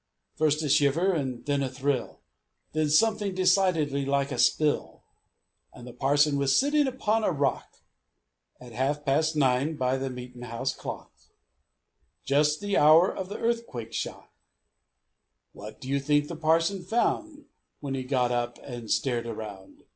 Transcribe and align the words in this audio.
First 0.35 0.63
a 0.63 0.69
shiver, 0.69 1.13
and 1.13 1.45
then 1.45 1.61
a 1.61 1.69
thrill, 1.69 2.21
Then 2.73 2.89
something 2.89 3.35
decidedly 3.35 4.03
like 4.03 4.31
a 4.31 4.39
spill 4.39 5.03
And 5.73 5.85
the 5.85 5.93
parson 5.93 6.39
was 6.39 6.57
sitting 6.59 6.87
upon 6.87 7.23
a 7.23 7.29
rock, 7.31 7.77
At 8.59 8.71
half 8.71 9.05
past 9.05 9.35
nine 9.35 9.75
by 9.75 9.97
the 9.97 10.09
meet'n' 10.09 10.41
house 10.45 10.73
clock 10.73 11.11
Just 12.25 12.61
the 12.61 12.77
hour 12.77 13.15
of 13.15 13.29
the 13.29 13.37
Earthquake 13.37 13.93
shock! 13.93 14.33
What 15.51 15.79
do 15.79 15.87
you 15.87 15.99
think 15.99 16.27
the 16.29 16.35
parson 16.35 16.83
found, 16.83 17.45
When 17.79 17.93
he 17.93 18.01
got 18.01 18.31
up 18.31 18.57
and 18.63 18.89
stared 18.89 19.27
around? 19.27 19.83